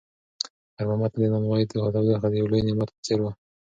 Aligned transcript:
خیر 0.75 0.85
محمد 0.89 1.11
ته 1.13 1.17
د 1.21 1.25
نانوایۍ 1.33 1.65
تودوخه 1.69 2.27
د 2.31 2.35
یو 2.39 2.49
لوی 2.51 2.61
نعمت 2.67 2.89
په 2.93 3.01
څېر 3.05 3.19
وه. 3.21 3.31